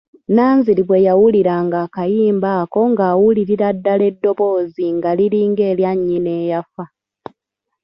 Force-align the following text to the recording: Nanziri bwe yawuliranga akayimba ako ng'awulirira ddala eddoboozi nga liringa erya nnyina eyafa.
Nanziri 0.29 0.81
bwe 0.85 1.03
yawuliranga 1.07 1.77
akayimba 1.85 2.49
ako 2.61 2.79
ng'awulirira 2.91 3.67
ddala 3.77 4.03
eddoboozi 4.11 4.85
nga 4.97 5.09
liringa 5.17 5.63
erya 5.71 5.91
nnyina 5.97 6.31
eyafa. 6.41 6.83